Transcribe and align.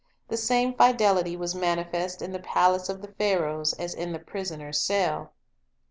The 0.31 0.35
same 0.35 0.73
fidelity 0.73 1.37
was 1.37 1.53
manifest 1.53 2.23
in 2.23 2.31
the 2.31 2.39
palace 2.39 2.89
of 2.89 3.03
the 3.03 3.09
Pharaohs 3.19 3.73
as 3.73 3.93
in 3.93 4.13
the 4.13 4.17
prisoner's 4.19 4.81
cell. 4.81 5.31